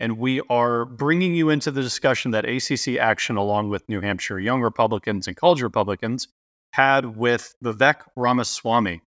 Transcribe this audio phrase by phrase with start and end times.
[0.00, 4.40] and we are bringing you into the discussion that ACC Action, along with New Hampshire
[4.40, 6.26] Young Republicans and College Republicans,
[6.72, 9.02] had with Vivek Ramaswamy.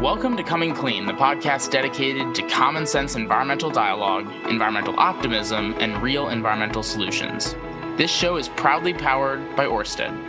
[0.00, 6.02] Welcome to Coming Clean, the podcast dedicated to common sense environmental dialogue, environmental optimism, and
[6.02, 7.54] real environmental solutions.
[7.98, 10.27] This show is proudly powered by Orsted.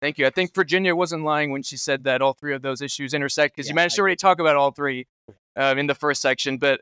[0.00, 0.26] Thank you.
[0.26, 3.54] I think Virginia wasn't lying when she said that all three of those issues intersect
[3.54, 5.06] because Yeah, you managed to already talk about all three
[5.56, 6.56] um, in the first section.
[6.56, 6.80] But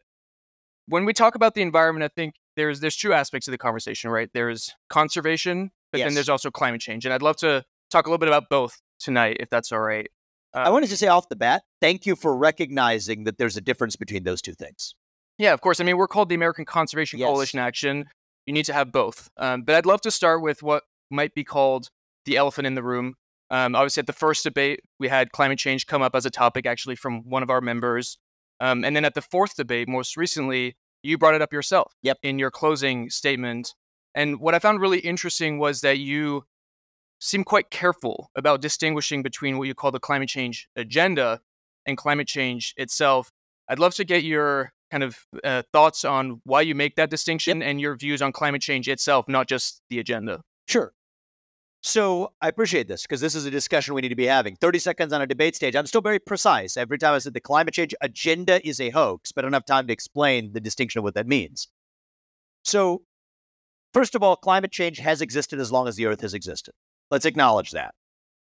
[0.86, 4.10] when we talk about the environment, I think there's there's two aspects of the conversation,
[4.10, 4.30] right?
[4.32, 8.18] There's conservation, but then there's also climate change, and I'd love to talk a little
[8.18, 10.08] bit about both tonight, if that's all right.
[10.54, 13.96] I wanted to say off the bat, thank you for recognizing that there's a difference
[13.96, 14.94] between those two things.
[15.36, 15.78] Yeah, of course.
[15.78, 17.28] I mean, we're called the American Conservation Yes.
[17.28, 18.06] Coalition Action.
[18.46, 19.28] You need to have both.
[19.36, 21.90] Um, but I'd love to start with what might be called
[22.28, 23.14] the elephant in the room.
[23.50, 26.66] Um, obviously, at the first debate, we had climate change come up as a topic,
[26.66, 28.18] actually, from one of our members.
[28.60, 32.18] Um, and then at the fourth debate, most recently, you brought it up yourself Yep.
[32.22, 33.74] in your closing statement.
[34.14, 36.44] And what I found really interesting was that you
[37.20, 41.40] seem quite careful about distinguishing between what you call the climate change agenda
[41.86, 43.30] and climate change itself.
[43.68, 47.62] I'd love to get your kind of uh, thoughts on why you make that distinction
[47.62, 50.40] and your views on climate change itself, not just the agenda.
[50.66, 50.92] Sure.
[51.80, 54.56] So I appreciate this because this is a discussion we need to be having.
[54.56, 55.76] 30 seconds on a debate stage.
[55.76, 56.76] I'm still very precise.
[56.76, 59.64] Every time I said the climate change agenda is a hoax, but I don't have
[59.64, 61.68] time to explain the distinction of what that means.
[62.64, 63.02] So,
[63.94, 66.74] first of all, climate change has existed as long as the Earth has existed.
[67.10, 67.94] Let's acknowledge that.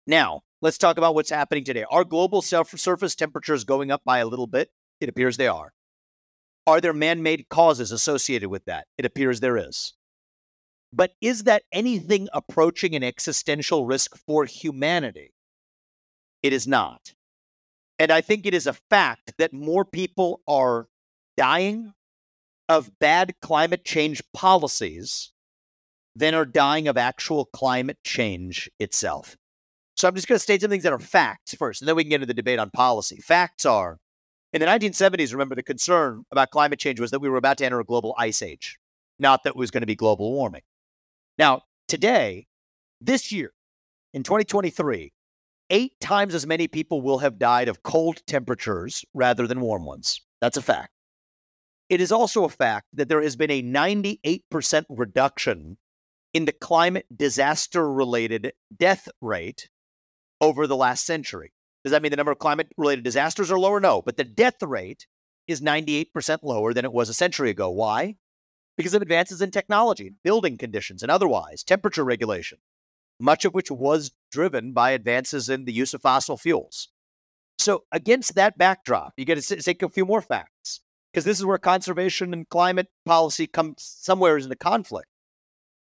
[0.06, 1.86] Now, let's talk about what's happening today.
[1.90, 4.70] Are global surface temperatures going up by a little bit?
[5.02, 5.74] It appears they are.
[6.68, 8.86] Are there man made causes associated with that?
[8.98, 9.94] It appears there is.
[10.96, 15.34] But is that anything approaching an existential risk for humanity?
[16.44, 17.14] It is not.
[17.98, 20.88] And I think it is a fact that more people are
[21.36, 21.94] dying
[22.70, 25.32] of bad climate change policies
[26.16, 29.36] than are dying of actual climate change itself.
[29.96, 32.04] So I'm just going to state some things that are facts first, and then we
[32.04, 33.18] can get into the debate on policy.
[33.18, 33.98] Facts are
[34.54, 37.66] in the 1970s, remember, the concern about climate change was that we were about to
[37.66, 38.78] enter a global ice age,
[39.18, 40.62] not that it was going to be global warming.
[41.38, 42.48] Now, today,
[43.02, 43.52] this year,
[44.14, 45.12] in 2023,
[45.70, 50.22] eight times as many people will have died of cold temperatures rather than warm ones.
[50.42, 50.92] That's a fact.
[51.90, 55.78] It is also a fact that there has been a 98% reduction
[56.34, 59.70] in the climate disaster related death rate
[60.42, 61.54] over the last century.
[61.84, 63.80] Does that mean the number of climate related disasters are lower?
[63.80, 65.06] No, but the death rate
[65.48, 67.70] is 98% lower than it was a century ago.
[67.70, 68.16] Why?
[68.76, 72.58] Because of advances in technology, building conditions, and otherwise, temperature regulation,
[73.20, 76.90] much of which was driven by advances in the use of fossil fuels.
[77.60, 81.46] So, against that backdrop, you got to take a few more facts, because this is
[81.46, 85.08] where conservation and climate policy come somewhere into conflict.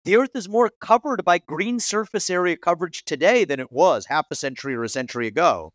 [0.04, 4.28] The Earth is more covered by green surface area coverage today than it was half
[4.30, 5.74] a century or a century ago,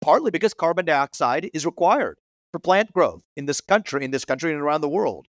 [0.00, 2.18] partly because carbon dioxide is required
[2.50, 5.26] for plant growth in this country, in this country and around the world.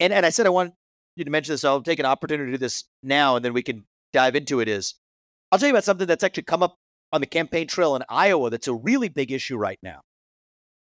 [0.00, 0.74] And and I said I want
[1.16, 1.62] you to mention this.
[1.62, 4.60] So I'll take an opportunity to do this now, and then we can dive into
[4.60, 4.68] it.
[4.68, 4.94] Is
[5.50, 6.76] I'll tell you about something that's actually come up
[7.12, 8.50] on the campaign trail in Iowa.
[8.50, 10.00] That's a really big issue right now,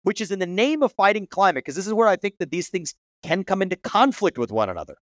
[0.03, 2.51] which is in the name of fighting climate, because this is where I think that
[2.51, 4.97] these things can come into conflict with one another.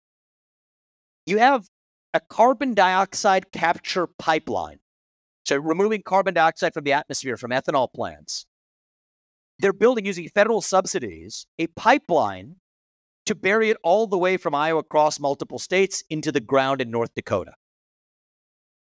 [1.26, 1.66] You have
[2.14, 4.78] a carbon dioxide capture pipeline.
[5.44, 8.46] So removing carbon dioxide from the atmosphere from ethanol plants.
[9.58, 12.56] They're building using federal subsidies a pipeline
[13.26, 16.90] to bury it all the way from Iowa across multiple states into the ground in
[16.90, 17.52] North Dakota.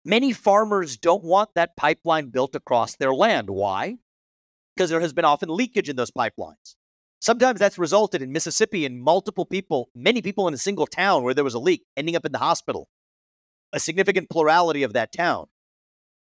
[0.05, 3.49] Many farmers don't want that pipeline built across their land.
[3.49, 3.97] Why?
[4.75, 6.75] Because there has been often leakage in those pipelines.
[7.21, 11.33] Sometimes that's resulted in Mississippi in multiple people, many people in a single town where
[11.33, 12.89] there was a leak, ending up in the hospital.
[13.71, 15.45] A significant plurality of that town.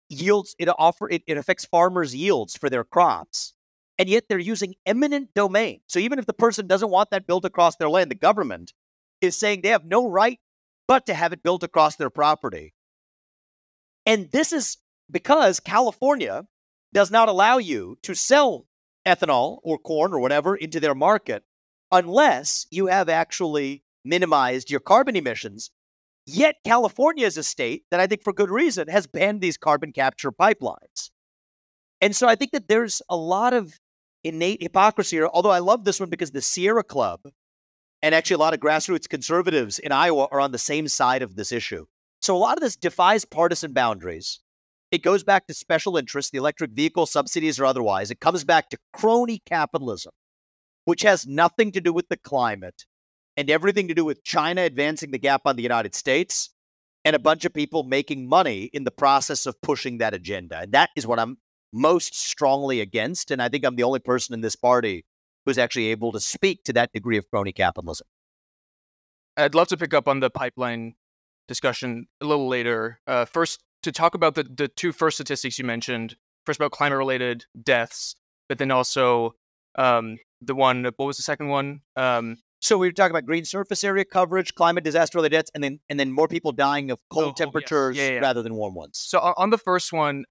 [0.07, 3.55] Yields it offer it, it affects farmers' yields for their crops.
[3.97, 5.80] And yet they're using eminent domain.
[5.88, 8.74] So even if the person doesn't want that built across their land, the government
[9.21, 10.39] is saying they have no right
[10.88, 12.74] but to have it built across their property.
[14.06, 14.77] And this is
[15.09, 16.44] because California
[16.94, 18.68] does not allow you to sell
[19.06, 21.44] ethanol or corn or whatever into their market
[21.92, 25.71] unless you have actually minimized your carbon emissions.
[26.25, 29.92] Yet California is a state that I think for good reason has banned these carbon
[29.92, 31.12] capture pipelines.
[32.01, 33.80] And so I think that there's a lot of
[34.25, 37.22] innate hypocrisy here, although I love this one because the Sierra Club
[38.01, 41.36] and actually a lot of grassroots conservatives in Iowa are on the same side of
[41.36, 41.86] this issue.
[42.22, 44.39] So a lot of this defies partisan boundaries.
[44.92, 48.12] It goes back to special interests, the electric vehicle subsidies or otherwise.
[48.12, 50.12] It comes back to crony capitalism,
[50.86, 52.86] which has nothing to do with the climate
[53.38, 56.50] and everything to do with China advancing the gap on the United States
[57.04, 60.60] and a bunch of people making money in the process of pushing that agenda.
[60.60, 61.38] And that is what I'm
[61.74, 63.32] most strongly against.
[63.32, 65.06] And I think I'm the only person in this party
[65.46, 68.08] who's actually able to speak to that degree of crony capitalism.
[69.38, 70.96] I'd love to pick up on the pipeline
[71.48, 73.00] discussion a little later.
[73.06, 76.16] Uh, first, to talk about the, the two first statistics you mentioned
[76.46, 78.16] first about climate related deaths,
[78.50, 79.36] but then also
[79.78, 81.82] um, the one, what was the second one?
[81.96, 85.64] Um, so we were talking about green surface area coverage, climate disaster related deaths, and
[85.64, 87.38] then and then more people dying of cold Oh, oh, yes.
[87.38, 88.20] temperatures Yeah, yeah.
[88.20, 88.98] rather than warm ones.
[88.98, 90.26] So on the first one,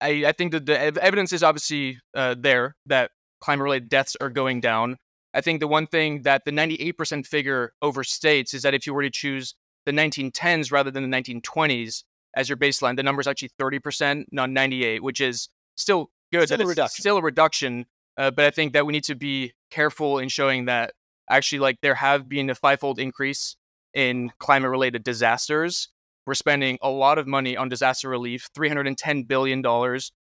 [0.00, 3.10] I, I think that the evidence is obviously uh, there that
[3.40, 4.96] climate-related deaths are going down.
[5.32, 9.02] I think the one thing that the 98% figure overstates is that if you were
[9.02, 9.54] to choose
[9.86, 12.04] the 1910s rather than the 1920s
[12.34, 16.46] as your baseline, the number is actually 30%, not 98, which is still good.
[16.48, 17.02] Still a reduction.
[17.02, 17.86] Still a reduction.
[18.16, 20.94] Uh, but I think that we need to be careful in showing that
[21.28, 23.56] actually, like, there have been a fivefold increase
[23.94, 25.88] in climate-related disasters
[26.30, 29.62] we're spending a lot of money on disaster relief, $310 billion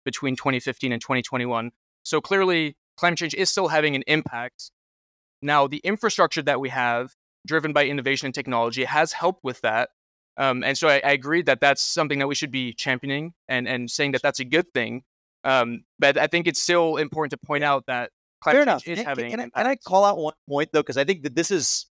[0.03, 1.71] between 2015 and 2021.
[2.05, 4.71] So clearly, climate change is still having an impact.
[5.43, 7.13] Now, the infrastructure that we have,
[7.47, 9.91] driven by innovation and technology, has helped with that.
[10.39, 13.69] Um, and so I, I agree that that's something that we should be championing and,
[13.69, 15.03] and saying that that's a good thing.
[15.45, 18.09] Um, but I think it's still important to point out that
[18.43, 18.85] Fair climate enough.
[18.85, 20.81] change is Can, having can, an I, can I call out one point though?
[20.81, 21.90] Because I think that this is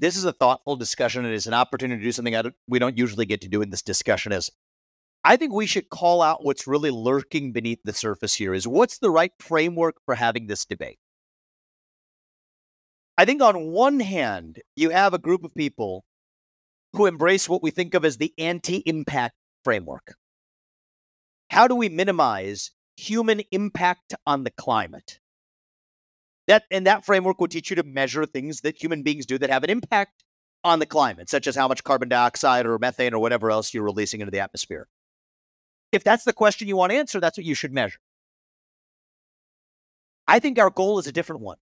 [0.00, 1.24] this is a thoughtful discussion.
[1.24, 3.62] and It is an opportunity to do something don't, we don't usually get to do
[3.62, 4.32] in this discussion.
[4.32, 4.50] Is
[5.22, 8.54] I think we should call out what's really lurking beneath the surface here.
[8.54, 10.98] Is what's the right framework for having this debate?
[13.18, 16.04] I think on one hand, you have a group of people
[16.94, 20.14] who embrace what we think of as the anti-impact framework.
[21.50, 25.19] How do we minimize human impact on the climate?
[26.50, 29.50] That and that framework will teach you to measure things that human beings do that
[29.50, 30.24] have an impact
[30.64, 33.84] on the climate, such as how much carbon dioxide or methane or whatever else you're
[33.84, 34.88] releasing into the atmosphere.
[35.92, 38.00] If that's the question you want to answer, that's what you should measure.
[40.26, 41.58] I think our goal is a different one.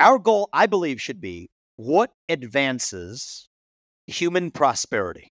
[0.00, 3.48] Our goal, I believe, should be what advances
[4.08, 5.30] human prosperity,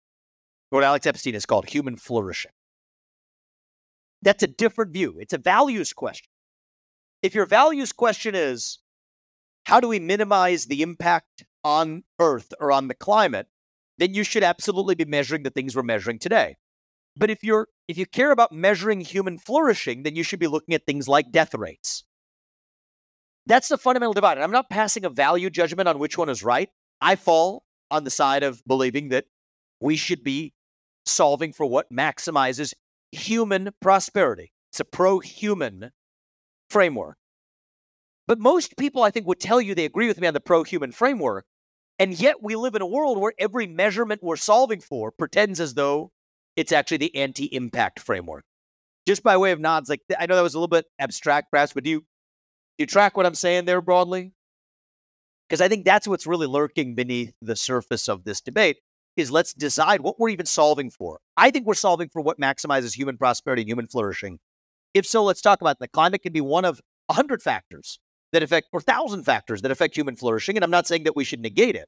[0.70, 2.52] what Alex Epstein has called human flourishing.
[4.22, 5.18] That's a different view.
[5.20, 6.30] It's a values question.
[7.22, 8.80] If your values question is,
[9.66, 13.48] how do we minimize the impact on Earth or on the climate,
[13.98, 16.56] then you should absolutely be measuring the things we're measuring today.
[17.16, 20.74] But if you're if you care about measuring human flourishing, then you should be looking
[20.74, 22.06] at things like death rates.
[23.46, 24.38] That's the fundamental divide.
[24.38, 26.70] And I'm not passing a value judgment on which one is right.
[27.02, 29.26] I fall on the side of believing that
[29.82, 30.54] we should be
[31.06, 32.74] solving for what maximizes
[33.12, 34.54] human prosperity.
[34.72, 35.92] It's a pro human
[36.70, 37.18] framework.
[38.28, 40.64] But most people, I think, would tell you they agree with me on the pro
[40.64, 41.46] human framework.
[41.98, 45.74] And yet we live in a world where every measurement we're solving for pretends as
[45.74, 46.12] though
[46.56, 48.44] it's actually the anti impact framework.
[49.08, 51.74] Just by way of nods, like I know that was a little bit abstract, perhaps,
[51.74, 52.06] but do you, do
[52.80, 54.34] you track what I'm saying there broadly?
[55.48, 58.78] Because I think that's what's really lurking beneath the surface of this debate
[59.18, 61.20] is let's decide what we're even solving for.
[61.36, 64.40] I think we're solving for what maximizes human prosperity and human flourishing.
[64.94, 68.00] If so, let's talk about the climate can be one of a hundred factors
[68.32, 70.58] that affect, or thousand factors that affect human flourishing.
[70.58, 71.88] And I'm not saying that we should negate it,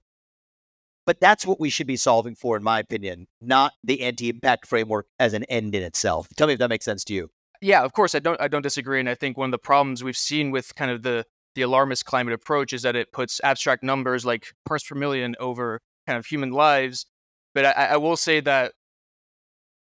[1.05, 5.07] but that's what we should be solving for, in my opinion, not the anti-impact framework
[5.19, 6.27] as an end in itself.
[6.37, 7.29] Tell me if that makes sense to you.
[7.61, 10.03] yeah, of course, I don't I don't disagree, and I think one of the problems
[10.03, 13.83] we've seen with kind of the the alarmist climate approach is that it puts abstract
[13.83, 17.05] numbers like parts per million over kind of human lives.
[17.53, 18.73] But I, I will say that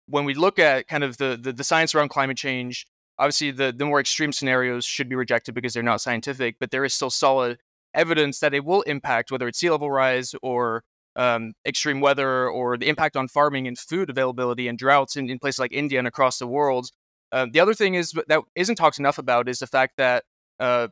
[0.07, 2.87] when we look at kind of the, the the science around climate change,
[3.19, 6.57] obviously the the more extreme scenarios should be rejected because they're not scientific.
[6.59, 7.59] But there is still solid
[7.95, 10.85] evidence that it will impact whether it's sea level rise or
[11.17, 15.39] um, extreme weather or the impact on farming and food availability and droughts in, in
[15.39, 16.91] places like India and across the world.
[17.33, 20.25] Uh, the other thing is that isn't talked enough about is the fact that
[20.61, 20.89] uh,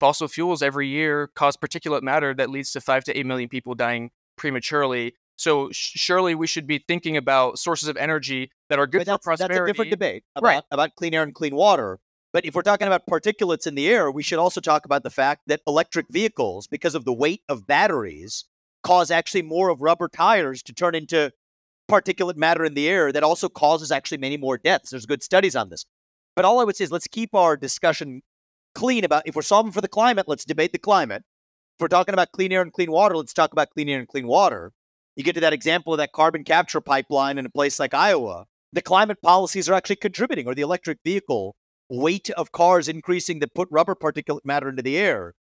[0.00, 3.74] fossil fuels every year cause particulate matter that leads to five to eight million people
[3.74, 5.14] dying prematurely.
[5.42, 9.06] So sh- surely we should be thinking about sources of energy that are good for
[9.06, 9.54] that's, prosperity.
[9.54, 10.62] that's a different debate about, Right.
[10.70, 11.98] about clean air and clean water.
[12.32, 15.10] But if we're talking about particulates in the air, we should also talk about the
[15.10, 18.44] fact that electric vehicles, because of the weight of batteries,
[18.84, 21.32] cause actually more of rubber tires to turn into
[21.90, 24.90] particulate matter in the air that also causes actually many more deaths.
[24.90, 25.84] There's good studies on this.
[26.36, 28.22] But all I would say is let's keep our discussion
[28.76, 31.24] clean about if we're solving for the climate, let's debate the climate.
[31.76, 34.08] If we're talking about clean air and clean water, let's talk about clean air and
[34.08, 34.72] clean water.
[35.16, 38.46] You get to that example of that carbon capture pipeline in a place like Iowa.
[38.72, 41.54] The climate policies are actually contributing, or the electric vehicle
[41.90, 45.34] weight of cars increasing that put rubber particulate matter into the air.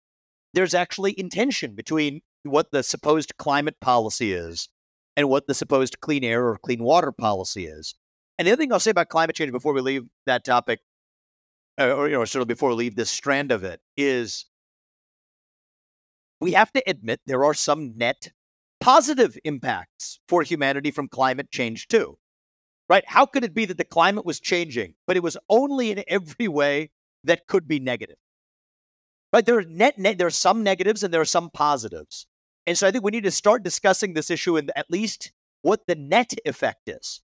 [0.53, 4.69] There's actually intention between what the supposed climate policy is
[5.15, 7.93] and what the supposed clean air or clean water policy is.
[8.37, 10.79] And the other thing I'll say about climate change before we leave that topic,
[11.79, 14.45] uh, or you know, sort of before we leave this strand of it, is
[16.41, 18.31] we have to admit there are some net
[18.79, 22.17] positive impacts for humanity from climate change too.
[22.87, 23.03] Right?
[23.05, 26.47] How could it be that the climate was changing, but it was only in every
[26.47, 26.89] way
[27.23, 28.17] that could be negative?
[29.31, 29.45] Right?
[29.45, 32.25] There are net, net there are some negatives and there are some positives.
[32.65, 35.31] And so I think we need to start discussing this issue and at least
[35.61, 37.21] what the net effect is.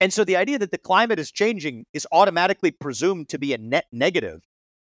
[0.00, 3.58] And so the idea that the climate is changing is automatically presumed to be a
[3.58, 4.42] net negative.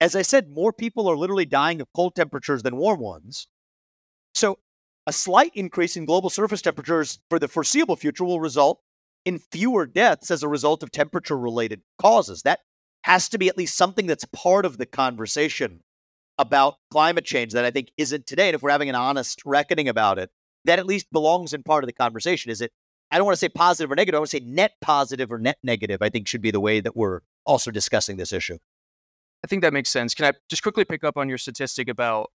[0.00, 3.46] As I said, more people are literally dying of cold temperatures than warm ones.
[4.34, 4.58] So
[5.06, 8.80] a slight increase in global surface temperatures for the foreseeable future will result
[9.24, 12.42] in fewer deaths as a result of temperature related causes.
[12.42, 12.60] That
[13.02, 15.80] has to be at least something that's part of the conversation
[16.38, 18.48] about climate change that I think isn't today.
[18.48, 20.30] And if we're having an honest reckoning about it,
[20.64, 22.50] that at least belongs in part of the conversation.
[22.50, 22.72] Is it,
[23.10, 25.38] I don't want to say positive or negative, I want to say net positive or
[25.38, 28.58] net negative, I think should be the way that we're also discussing this issue.
[29.44, 30.14] I think that makes sense.
[30.14, 32.30] Can I just quickly pick up on your statistic about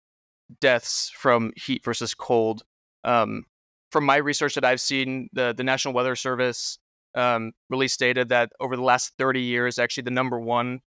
[0.61, 2.63] deaths from heat versus cold?
[3.05, 3.45] Um,
[3.91, 6.79] from my research that I've seen, the, the National Weather Service
[7.15, 10.81] um, released data that over the last 30 years, actually the number one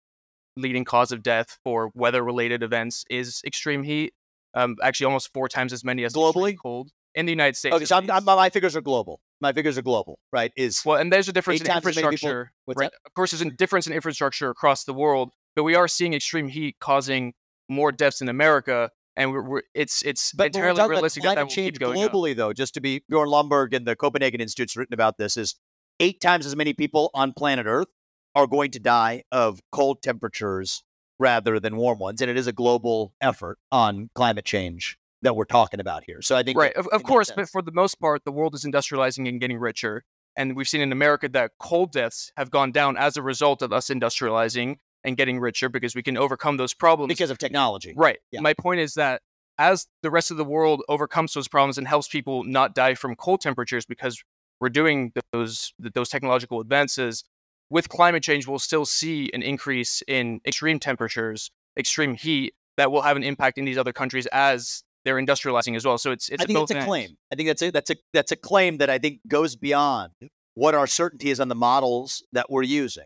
[0.56, 4.12] leading cause of death for weather related events is extreme heat.
[4.54, 6.56] Um, actually, almost four times as many as Globally?
[6.60, 7.74] cold in the United States.
[7.74, 8.10] Okay, so I'm.
[8.10, 9.20] I'm, my figures are global.
[9.40, 10.52] My figures are global, right?
[10.56, 12.52] Is Well, and there's a difference in times as many people- infrastructure.
[12.66, 12.90] what's right?
[13.06, 16.48] Of course, there's a difference in infrastructure across the world, but we are seeing extreme
[16.48, 17.32] heat causing
[17.68, 21.34] more deaths in America, and we're, we're it's it's But entirely about realistic that that
[21.34, 22.12] climate will keep change going up.
[22.12, 25.54] globally, though, just to be Bjorn Lomborg and the Copenhagen Institute's written about this, is
[26.00, 27.88] eight times as many people on planet Earth
[28.34, 30.82] are going to die of cold temperatures
[31.18, 35.44] rather than warm ones, and it is a global effort on climate change that we're
[35.44, 36.20] talking about here.
[36.22, 38.54] So I think Right, that of, of course, but for the most part, the world
[38.54, 40.04] is industrializing and getting richer,
[40.36, 43.72] and we've seen in America that cold deaths have gone down as a result of
[43.72, 48.18] us industrializing and getting richer because we can overcome those problems because of technology, Right.
[48.30, 48.40] Yeah.
[48.40, 49.22] My point is that
[49.58, 53.14] as the rest of the world overcomes those problems and helps people not die from
[53.16, 54.22] cold temperatures because
[54.60, 57.24] we're doing those those technological advances,
[57.70, 63.02] with climate change, we'll still see an increase in extreme temperatures, extreme heat that will
[63.02, 65.98] have an impact in these other countries as they're industrializing as well.
[65.98, 67.16] So it's it's I think it's a claim.
[67.32, 70.12] I think that's a that's a that's a claim that I think goes beyond
[70.54, 73.04] what our certainty is on the models that we're using.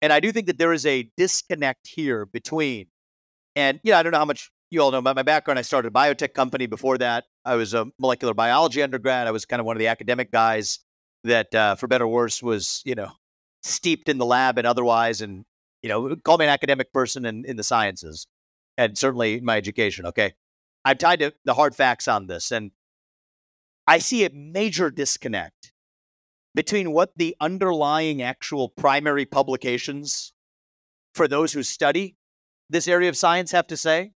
[0.00, 2.86] And I do think that there is a disconnect here between,
[3.56, 5.58] and yeah, I don't know how much you all know about my background.
[5.58, 6.66] I started a biotech company.
[6.66, 9.26] Before that, I was a molecular biology undergrad.
[9.26, 10.80] I was kind of one of the academic guys
[11.24, 13.10] that, uh, for better or worse, was you know
[13.62, 15.44] steeped in the lab and otherwise, and
[15.82, 18.26] you know, call me an academic person in, in the sciences,
[18.76, 20.06] and certainly my education.
[20.06, 20.34] Okay,
[20.84, 22.70] I'm tied to the hard facts on this, and
[23.86, 25.72] I see a major disconnect
[26.58, 30.32] between what the underlying actual primary publications
[31.14, 32.16] for those who study
[32.68, 34.10] this area of science have to say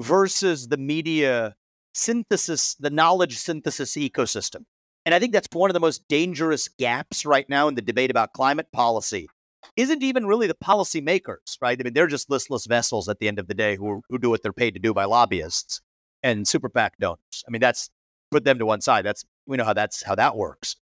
[0.00, 1.54] versus the media
[1.92, 4.64] synthesis, the knowledge synthesis ecosystem.
[5.04, 8.10] And I think that's one of the most dangerous gaps right now in the debate
[8.10, 9.28] about climate policy.
[9.76, 11.78] Isn't even really the policymakers, right?
[11.78, 14.30] I mean, they're just listless vessels at the end of the day who, who do
[14.30, 15.82] what they're paid to do by lobbyists
[16.22, 17.44] and super PAC donors.
[17.46, 17.90] I mean, that's
[18.30, 19.04] put them to one side.
[19.04, 20.76] That's we know how that's how that works.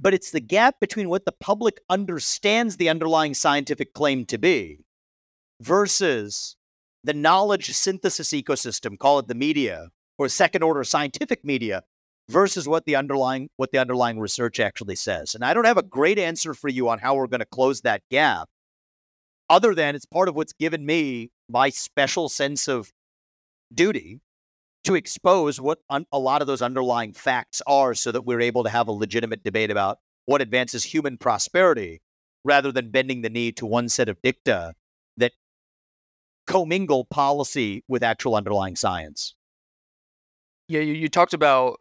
[0.00, 4.84] But it's the gap between what the public understands the underlying scientific claim to be
[5.60, 6.56] versus
[7.02, 11.82] the knowledge synthesis ecosystem, call it the media or second order scientific media,
[12.28, 15.34] versus what the underlying what the underlying research actually says.
[15.34, 17.80] And I don't have a great answer for you on how we're going to close
[17.80, 18.48] that gap,
[19.48, 22.92] other than it's part of what's given me my special sense of
[23.72, 24.20] duty
[24.84, 28.64] to expose what un- a lot of those underlying facts are so that we're able
[28.64, 32.00] to have a legitimate debate about what advances human prosperity
[32.44, 34.74] rather than bending the knee to one set of dicta
[35.16, 35.32] that
[36.46, 39.34] commingle policy with actual underlying science.
[40.68, 41.80] Yeah, you, you talked about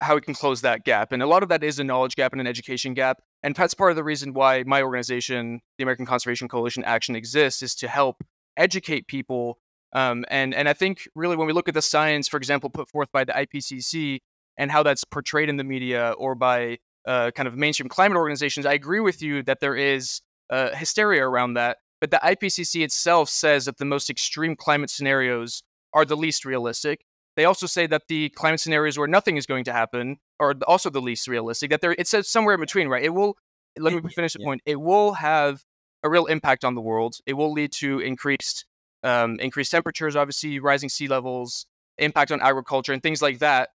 [0.00, 1.12] how we can close that gap.
[1.12, 3.22] And a lot of that is a knowledge gap and an education gap.
[3.42, 7.62] And that's part of the reason why my organization, the American Conservation Coalition Action, exists,
[7.62, 8.22] is to help
[8.56, 9.58] educate people.
[9.92, 12.88] Um, and and I think really when we look at the science, for example, put
[12.88, 14.18] forth by the IPCC
[14.58, 18.66] and how that's portrayed in the media or by uh, kind of mainstream climate organizations,
[18.66, 21.78] I agree with you that there is uh, hysteria around that.
[22.00, 25.62] But the IPCC itself says that the most extreme climate scenarios
[25.94, 27.04] are the least realistic.
[27.36, 30.90] They also say that the climate scenarios where nothing is going to happen are also
[30.90, 31.70] the least realistic.
[31.70, 33.04] That there, it says somewhere in between, right?
[33.04, 33.36] It will.
[33.78, 34.62] Let me finish the point.
[34.64, 35.62] It will have
[36.02, 37.16] a real impact on the world.
[37.26, 38.64] It will lead to increased
[39.06, 41.66] um, increased temperatures, obviously rising sea levels,
[41.98, 43.70] impact on agriculture, and things like that.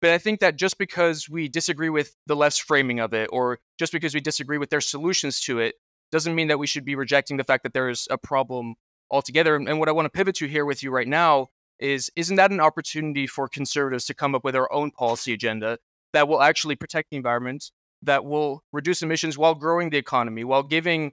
[0.00, 3.58] But I think that just because we disagree with the left's framing of it, or
[3.78, 5.74] just because we disagree with their solutions to it,
[6.10, 8.74] doesn't mean that we should be rejecting the fact that there is a problem
[9.10, 9.56] altogether.
[9.56, 12.50] And what I want to pivot to here with you right now is isn't that
[12.50, 15.78] an opportunity for conservatives to come up with our own policy agenda
[16.12, 17.70] that will actually protect the environment,
[18.02, 21.12] that will reduce emissions while growing the economy, while giving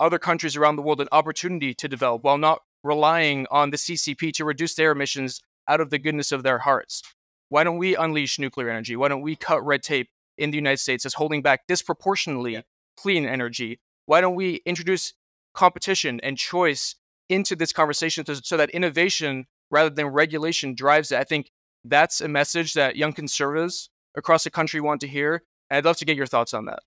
[0.00, 4.32] other countries around the world an opportunity to develop, while not relying on the CCP
[4.34, 7.02] to reduce their emissions out of the goodness of their hearts?
[7.48, 8.96] Why don't we unleash nuclear energy?
[8.96, 10.08] Why don't we cut red tape
[10.38, 12.62] in the United States that's holding back disproportionately
[12.96, 13.80] clean energy?
[14.06, 15.14] Why don't we introduce
[15.54, 16.96] competition and choice
[17.28, 21.18] into this conversation so that innovation rather than regulation drives it.
[21.18, 21.50] I think
[21.84, 25.42] that's a message that young conservatives across the country want to hear.
[25.70, 26.80] And I'd love to get your thoughts on that.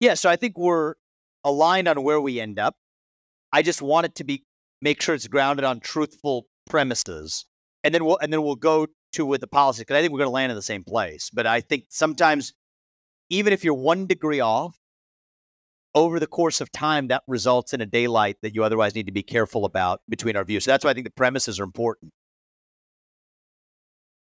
[0.00, 0.94] Yeah, so I think we're
[1.44, 2.76] aligned on where we end up.
[3.52, 4.44] I just want it to be
[4.80, 7.46] make sure it's grounded on truthful premises,
[7.82, 10.18] and then we'll and then we'll go to with the policy because I think we're
[10.18, 11.30] going to land in the same place.
[11.32, 12.52] But I think sometimes,
[13.30, 14.76] even if you're one degree off,
[15.94, 19.12] over the course of time, that results in a daylight that you otherwise need to
[19.12, 20.64] be careful about between our views.
[20.64, 22.12] So that's why I think the premises are important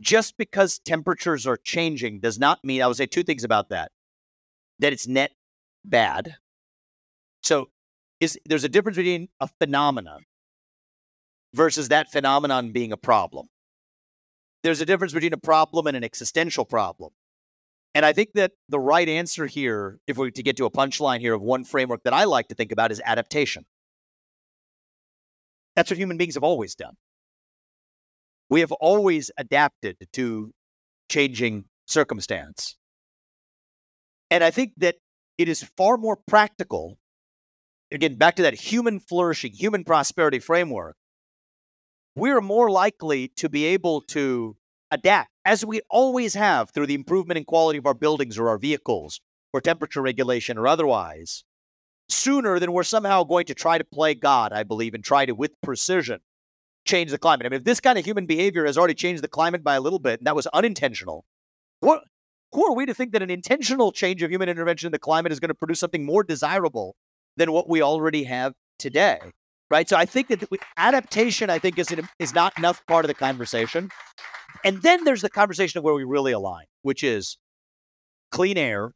[0.01, 3.91] just because temperatures are changing does not mean, I would say two things about that
[4.79, 5.31] that it's net
[5.85, 6.35] bad.
[7.45, 7.69] So
[8.19, 10.23] is there's a difference between a phenomenon
[11.53, 13.47] versus that phenomenon being a problem.
[14.63, 17.11] There's a difference between a problem and an existential problem.
[17.93, 21.21] And I think that the right answer here, if we to get to a punchline
[21.21, 23.63] here of one framework that I like to think about is adaptation.
[25.77, 26.95] That's what human beings have always done
[28.49, 30.51] we have always adapted to
[31.09, 32.75] changing circumstance.
[34.29, 34.95] And I think that
[35.37, 36.97] it is far more practical,
[37.95, 40.95] again, back to that human flourishing, human prosperity framework.
[42.15, 44.55] We're more likely to be able to
[44.91, 48.57] adapt, as we always have through the improvement in quality of our buildings or our
[48.57, 49.19] vehicles
[49.53, 51.43] or temperature regulation or otherwise,
[52.09, 55.33] sooner than we're somehow going to try to play God, I believe, and try to,
[55.33, 56.19] with precision,
[56.85, 57.45] change the climate.
[57.45, 59.81] I mean, if this kind of human behavior has already changed the climate by a
[59.81, 61.25] little bit, and that was unintentional,
[61.79, 62.03] what
[62.51, 65.31] who are we to think that an intentional change of human intervention in the climate
[65.31, 66.95] is going to produce something more desirable
[67.37, 69.19] than what we already have today?
[69.69, 69.89] Right.
[69.89, 70.43] So I think that
[70.77, 71.87] adaptation, I think, is
[72.19, 73.89] is not enough part of the conversation.
[74.63, 77.37] And then there's the conversation of where we really align, which is
[78.31, 78.91] clean air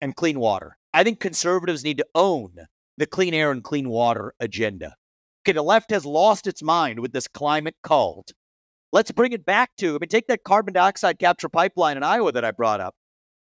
[0.00, 0.76] and clean water.
[0.92, 2.54] I think conservatives need to own
[2.96, 4.94] the clean air and clean water agenda.
[5.42, 8.32] Okay, the left has lost its mind with this climate cult.
[8.92, 12.32] Let's bring it back to, I mean, take that carbon dioxide capture pipeline in Iowa
[12.32, 12.94] that I brought up.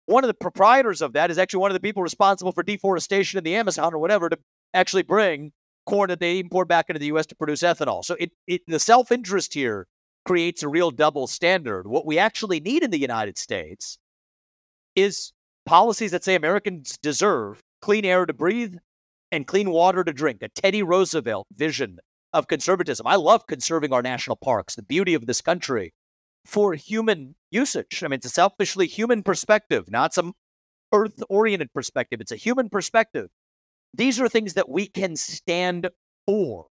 [0.06, 3.38] One of the proprietors of that is actually one of the people responsible for deforestation
[3.38, 4.38] in the Amazon or whatever to
[4.74, 5.52] actually bring
[5.86, 7.26] corn that they import back into the U.S.
[7.26, 8.04] to produce ethanol.
[8.04, 9.86] So it, it the self interest here
[10.24, 11.86] creates a real double standard.
[11.86, 13.98] What we actually need in the United States
[14.94, 15.32] is
[15.66, 18.76] policies that say Americans deserve clean air to breathe,
[19.30, 21.98] and clean water to drink, a Teddy Roosevelt vision
[22.32, 23.06] of conservatism.
[23.06, 25.92] I love conserving our national parks, the beauty of this country
[26.44, 28.02] for human usage.
[28.02, 30.34] I mean, it's a selfishly human perspective, not some
[30.92, 32.20] earth oriented perspective.
[32.20, 33.28] It's a human perspective.
[33.92, 35.90] These are things that we can stand
[36.26, 36.66] for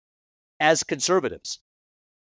[0.59, 1.61] as conservatives.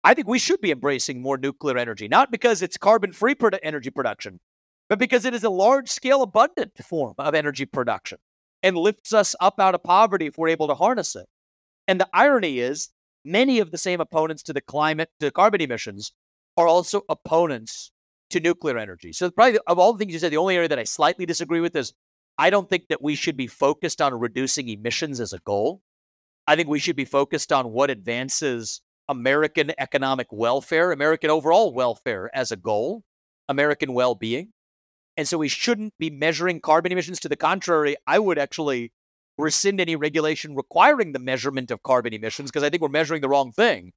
[0.02, 3.90] I think we should be embracing more nuclear energy, not because it's carbon free energy
[3.90, 4.40] production,
[4.88, 8.18] but because it is a large scale, abundant form of energy production
[8.62, 11.26] and lifts us up out of poverty if we're able to harness it.
[11.86, 12.90] And the irony is,
[13.24, 16.12] many of the same opponents to the climate, to carbon emissions,
[16.56, 17.92] are also opponents
[18.30, 19.12] to nuclear energy.
[19.12, 21.60] So, probably of all the things you said, the only area that I slightly disagree
[21.60, 21.92] with is
[22.38, 25.82] I don't think that we should be focused on reducing emissions as a goal.
[26.46, 32.30] I think we should be focused on what advances American economic welfare, American overall welfare
[32.32, 33.02] as a goal,
[33.48, 34.52] American well being.
[35.16, 37.20] And so we shouldn't be measuring carbon emissions.
[37.20, 38.92] To the contrary, I would actually
[39.36, 43.28] rescind any regulation requiring the measurement of carbon emissions because I think we're measuring the
[43.28, 43.92] wrong thing.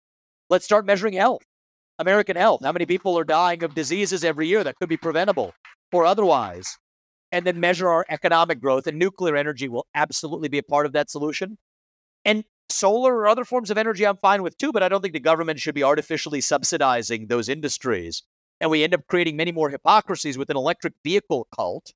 [0.50, 1.44] Let's start measuring health,
[2.04, 2.62] American health.
[2.64, 5.54] How many people are dying of diseases every year that could be preventable
[5.92, 6.78] or otherwise?
[7.32, 8.86] And then measure our economic growth.
[8.86, 11.58] And nuclear energy will absolutely be a part of that solution.
[12.26, 15.14] And solar or other forms of energy, I'm fine with too, but I don't think
[15.14, 18.24] the government should be artificially subsidizing those industries.
[18.62, 21.94] And we end up creating many more hypocrisies with an electric vehicle cult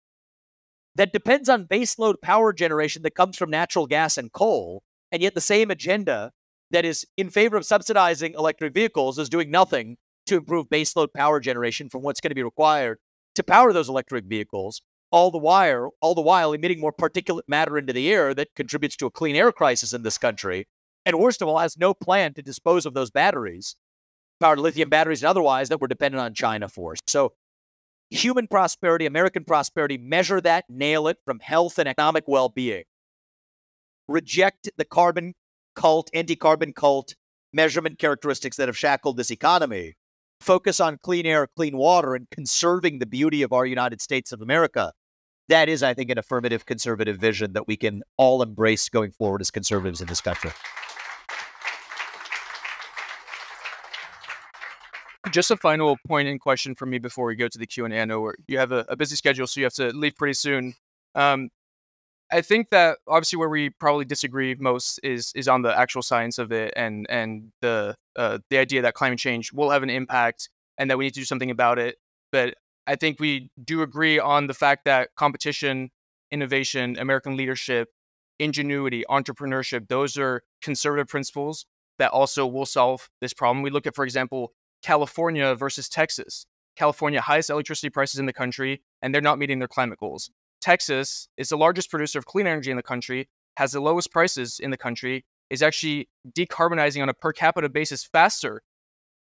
[0.96, 4.82] that depends on baseload power generation that comes from natural gas and coal.
[5.12, 6.32] And yet the same agenda
[6.72, 11.40] that is in favor of subsidizing electric vehicles is doing nothing to improve baseload power
[11.40, 12.98] generation from what's going to be required
[13.36, 17.78] to power those electric vehicles all the while all the while emitting more particulate matter
[17.78, 20.68] into the air that contributes to a clean air crisis in this country
[21.06, 23.76] and worst of all has no plan to dispose of those batteries
[24.40, 26.96] powered lithium batteries and otherwise that we're dependent on China for.
[27.08, 27.34] So
[28.10, 32.84] human prosperity american prosperity measure that nail it from health and economic well-being.
[34.08, 35.34] Reject the carbon
[35.78, 37.16] cult anti-carbon cult
[37.54, 39.94] measurement characteristics that have shackled this economy
[40.42, 44.42] focus on clean air, clean water, and conserving the beauty of our United States of
[44.42, 44.92] America.
[45.50, 49.42] That is, I think, an affirmative conservative vision that we can all embrace going forward
[49.42, 50.52] as conservatives in this country.
[55.32, 57.94] Just a final point and question for me before we go to the Q and
[57.94, 58.02] A.
[58.02, 60.74] I know you have a, a, busy schedule, so you have to leave pretty soon.
[61.16, 61.50] Um,
[62.32, 66.38] I think that obviously where we probably disagree most is is on the actual science
[66.38, 70.50] of it and and the uh, the idea that climate change will have an impact
[70.78, 71.98] and that we need to do something about it.
[72.32, 75.92] But I think we do agree on the fact that competition,
[76.32, 77.90] innovation, American leadership,
[78.40, 81.66] ingenuity, entrepreneurship, those are conservative principles
[82.00, 83.64] that also will solve this problem.
[83.64, 86.46] We look at, for example, California versus Texas.
[86.76, 90.30] California highest electricity prices in the country, and they're not meeting their climate goals.
[90.62, 94.60] Texas is the largest producer of clean energy in the country, has the lowest prices
[94.60, 98.62] in the country, is actually decarbonizing on a per capita basis faster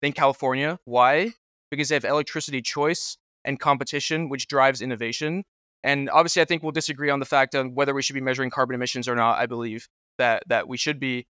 [0.01, 0.79] than California.
[0.85, 1.33] Why?
[1.69, 5.43] Because they have electricity choice and competition, which drives innovation.
[5.83, 8.49] And obviously, I think we'll disagree on the fact of whether we should be measuring
[8.49, 9.37] carbon emissions or not.
[9.37, 11.27] I believe that that we should be,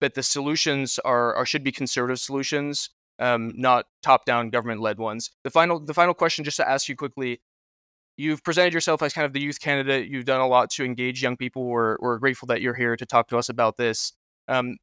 [0.00, 5.30] but the solutions are, are should be conservative solutions, um, not top-down government-led ones.
[5.42, 7.40] The final the final question, just to ask you quickly,
[8.20, 10.08] You've presented yourself as kind of the youth candidate.
[10.08, 11.64] You've done a lot to engage young people.
[11.64, 14.12] We're, we're grateful that you're here to talk to us about this.
[14.46, 14.76] Um,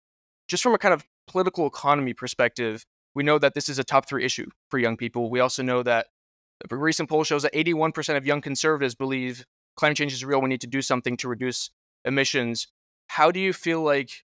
[0.48, 4.10] just from a kind of political economy perspective, we know that this is a top
[4.10, 5.30] three issue for young people.
[5.30, 6.08] We also know that
[6.68, 9.46] a recent poll shows that 81% of young conservatives believe
[9.76, 10.42] climate change is real.
[10.42, 11.70] We need to do something to reduce
[12.06, 12.68] emissions.
[13.06, 14.24] How do you feel like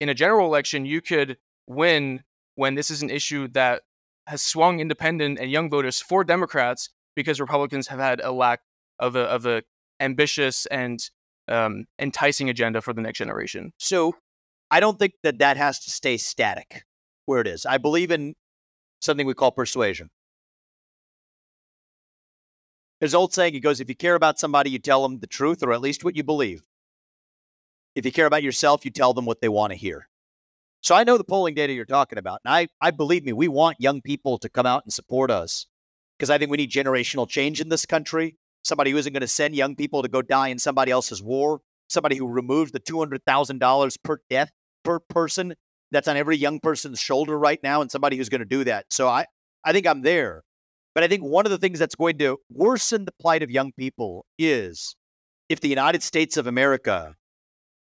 [0.00, 2.22] in a general election you could win
[2.54, 3.82] when this is an issue that
[4.28, 8.60] has swung independent and young voters for Democrats because Republicans have had a lack
[8.98, 9.62] of a of a
[10.00, 11.00] ambitious and
[11.48, 13.72] um, enticing agenda for the next generation.
[13.78, 14.14] So
[14.70, 16.84] I don't think that that has to stay static
[17.26, 17.66] where it is.
[17.66, 18.34] I believe in
[19.00, 20.10] something we call persuasion.
[23.00, 25.26] There's an old saying, it goes, if you care about somebody, you tell them the
[25.26, 26.62] truth or at least what you believe.
[27.94, 30.08] If you care about yourself, you tell them what they want to hear.
[30.80, 32.40] So I know the polling data you're talking about.
[32.44, 35.66] And I, I believe me, we want young people to come out and support us
[36.18, 38.36] because I think we need generational change in this country.
[38.64, 41.60] Somebody who isn't going to send young people to go die in somebody else's war.
[41.88, 44.50] Somebody who removes the $200,000 per death
[44.84, 45.54] per person
[45.90, 48.86] that's on every young person's shoulder right now, and somebody who's going to do that.
[48.90, 49.24] So I,
[49.64, 50.42] I think I'm there.
[50.94, 53.72] But I think one of the things that's going to worsen the plight of young
[53.72, 54.96] people is
[55.48, 57.14] if the United States of America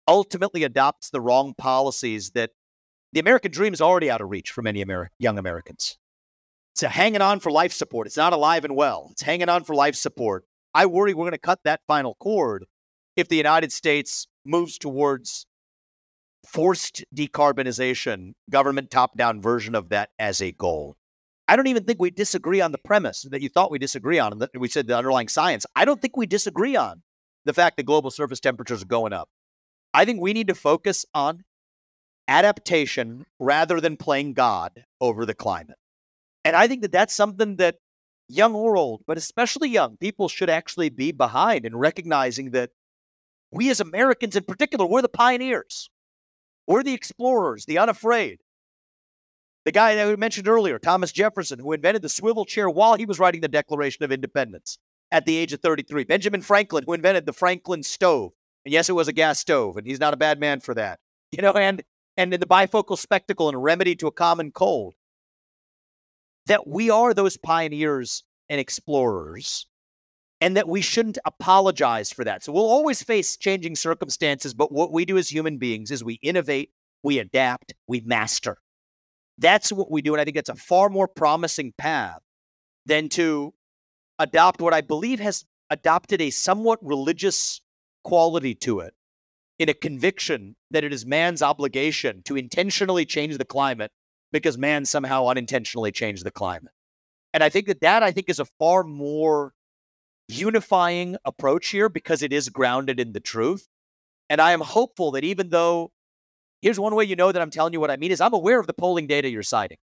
[0.08, 2.50] ultimately adopts the wrong policies that
[3.12, 5.98] the American dream is already out of reach for many Ameri- young Americans.
[6.74, 8.06] It's hanging on for life support.
[8.06, 9.08] It's not alive and well.
[9.12, 10.44] It's hanging on for life support.
[10.74, 12.64] I worry we're going to cut that final cord
[13.16, 15.46] if the United States moves towards
[16.46, 20.96] forced decarbonization, government top down version of that as a goal.
[21.46, 24.32] I don't even think we disagree on the premise that you thought we disagree on,
[24.32, 25.66] and that we said the underlying science.
[25.76, 27.02] I don't think we disagree on
[27.44, 29.28] the fact that global surface temperatures are going up.
[29.92, 31.44] I think we need to focus on
[32.28, 35.76] adaptation rather than playing God over the climate.
[36.44, 37.76] And I think that that's something that
[38.28, 42.70] young or old, but especially young people should actually be behind in recognizing that
[43.50, 45.90] we as Americans in particular, we're the pioneers.
[46.66, 48.38] We're the explorers, the unafraid.
[49.64, 53.04] The guy that we mentioned earlier, Thomas Jefferson, who invented the swivel chair while he
[53.04, 54.78] was writing the Declaration of Independence
[55.12, 56.04] at the age of 33.
[56.04, 58.32] Benjamin Franklin, who invented the Franklin stove.
[58.64, 60.98] And yes, it was a gas stove, and he's not a bad man for that.
[61.30, 61.82] You know, and
[62.16, 64.94] and the bifocal spectacle and remedy to a common cold
[66.46, 69.66] that we are those pioneers and explorers
[70.40, 72.42] and that we shouldn't apologize for that.
[72.42, 76.18] So we'll always face changing circumstances, but what we do as human beings is we
[76.20, 76.70] innovate,
[77.02, 78.56] we adapt, we master.
[79.38, 80.14] That's what we do.
[80.14, 82.18] And I think that's a far more promising path
[82.86, 83.54] than to
[84.18, 87.60] adopt what I believe has adopted a somewhat religious
[88.04, 88.94] quality to it
[89.58, 93.92] in a conviction that it is man's obligation to intentionally change the climate
[94.32, 96.72] because man somehow unintentionally changed the climate.
[97.34, 99.52] And I think that that I think is a far more
[100.28, 103.68] unifying approach here because it is grounded in the truth.
[104.28, 105.92] And I am hopeful that even though
[106.60, 108.58] here's one way you know that I'm telling you what I mean is I'm aware
[108.58, 109.78] of the polling data you're citing.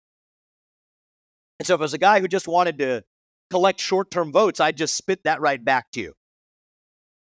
[1.60, 3.04] And so if it was a guy who just wanted to
[3.50, 6.14] collect short-term votes, I'd just spit that right back to you.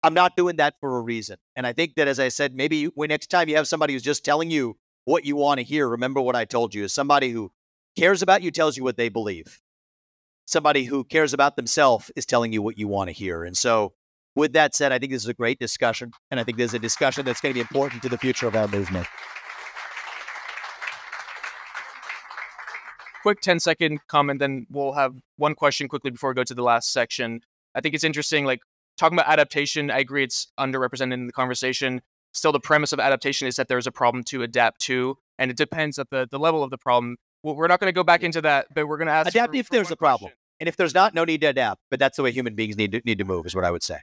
[0.01, 1.37] I'm not doing that for a reason.
[1.55, 4.03] And I think that, as I said, maybe when next time you have somebody who's
[4.03, 7.31] just telling you what you want to hear, remember what I told you is somebody
[7.31, 7.51] who
[7.97, 9.61] cares about you tells you what they believe.
[10.45, 13.43] Somebody who cares about themselves is telling you what you want to hear.
[13.43, 13.93] And so,
[14.35, 16.11] with that said, I think this is a great discussion.
[16.29, 18.47] And I think this is a discussion that's going to be important to the future
[18.47, 19.07] of our movement.
[23.21, 26.61] Quick 10 second comment, then we'll have one question quickly before we go to the
[26.61, 27.41] last section.
[27.73, 28.59] I think it's interesting, like
[28.97, 32.01] talking about adaptation, I agree it's underrepresented in the conversation.
[32.35, 35.55] Still, the premise of adaptation is that there's a problem to adapt to, and it
[35.55, 37.15] depends at the, the level of the problem.
[37.43, 39.53] Well, we're not going to go back into that, but we're going to ask adapt
[39.53, 40.37] for, if for there's a problem, question.
[40.59, 41.79] and if there's not, no need to adapt.
[41.89, 43.83] But that's the way human beings need to, need to move, is what I would
[43.83, 43.99] say.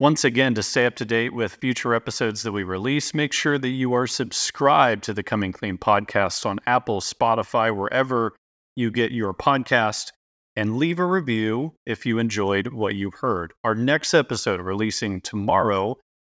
[0.00, 3.56] Once again, to stay up to date with future episodes that we release, make sure
[3.56, 8.34] that you are subscribed to the Coming Clean podcast on Apple, Spotify, wherever
[8.74, 10.10] you get your podcast,
[10.56, 13.52] and leave a review if you enjoyed what you heard.
[13.62, 15.96] Our next episode, releasing tomorrow,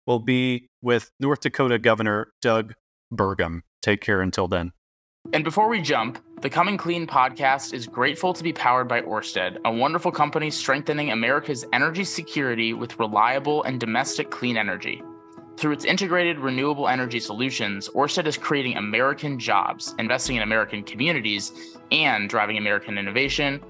[0.09, 2.73] will be with North Dakota Governor Doug
[3.13, 3.61] Burgum.
[3.83, 4.73] Take care until then.
[5.35, 9.59] And before we jump, the Coming Clean podcast is grateful to be powered by Orsted,
[9.67, 15.03] a wonderful company strengthening America's energy security with reliable and domestic clean energy.
[15.59, 21.77] Through its integrated renewable energy solutions, Orsted is creating American jobs, investing in American communities,
[21.91, 23.61] and driving American innovation,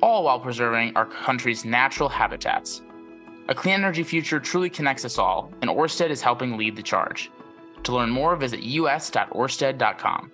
[0.00, 2.82] all while preserving our country's natural habitats.
[3.48, 7.30] A clean energy future truly connects us all, and Orsted is helping lead the charge.
[7.84, 10.32] To learn more, visit us.orsted.com.